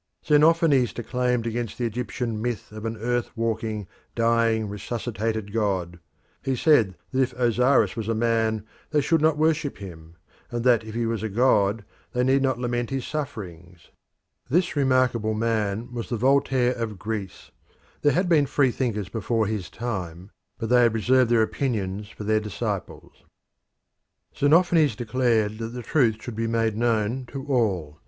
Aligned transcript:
Xenophanes 0.25 0.93
declaimed 0.93 1.45
against 1.45 1.77
the 1.77 1.85
Egyptian 1.85 2.41
myth 2.41 2.71
of 2.71 2.85
an 2.85 2.97
earth 2.97 3.29
walking, 3.37 3.87
dying 4.15 4.67
resuscitated 4.67 5.53
god. 5.53 5.99
He 6.41 6.55
said 6.55 6.95
that 7.11 7.21
if 7.21 7.33
Osiris 7.33 7.95
was 7.95 8.07
a 8.07 8.15
man 8.15 8.65
they 8.89 8.99
should 8.99 9.21
not 9.21 9.37
worship 9.37 9.77
him, 9.77 10.15
and 10.49 10.63
that 10.63 10.83
if 10.83 10.95
he 10.95 11.05
was 11.05 11.21
a 11.21 11.29
god 11.29 11.85
they 12.13 12.23
need 12.23 12.41
not 12.41 12.57
lament 12.57 12.89
his 12.89 13.05
sufferings. 13.05 13.89
This 14.49 14.75
remarkable 14.75 15.35
man 15.35 15.93
was 15.93 16.09
the 16.09 16.17
Voltaire 16.17 16.73
of 16.73 16.97
Greece; 16.97 17.51
there 18.01 18.13
had 18.13 18.27
been 18.27 18.47
free 18.47 18.71
thinkers 18.71 19.07
before 19.07 19.45
his 19.45 19.69
time, 19.69 20.31
but 20.57 20.69
they 20.69 20.81
had 20.81 20.95
reserved 20.95 21.29
their 21.29 21.43
opinions 21.43 22.09
for 22.09 22.23
their 22.23 22.39
disciples. 22.39 23.21
Xenophanes 24.35 24.95
declared 24.95 25.59
that 25.59 25.73
the 25.75 25.83
truth 25.83 26.17
should 26.23 26.35
be 26.35 26.47
made 26.47 26.75
known 26.75 27.27
to 27.27 27.45
all. 27.45 27.99